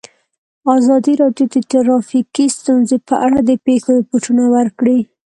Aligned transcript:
ازادي 0.75 1.13
راډیو 1.21 1.45
د 1.55 1.57
ټرافیکي 1.71 2.45
ستونزې 2.57 2.97
په 3.07 3.15
اړه 3.25 3.39
د 3.49 3.51
پېښو 3.65 3.89
رپوټونه 3.99 4.43
ورکړي. 4.55 4.99